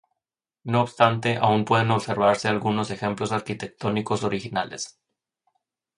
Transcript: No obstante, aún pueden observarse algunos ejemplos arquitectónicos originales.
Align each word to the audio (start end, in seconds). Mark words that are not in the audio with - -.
No 0.63 0.81
obstante, 0.81 1.37
aún 1.39 1.63
pueden 1.63 1.91
observarse 1.91 2.47
algunos 2.47 2.89
ejemplos 2.89 3.31
arquitectónicos 3.31 4.23
originales. 4.23 4.99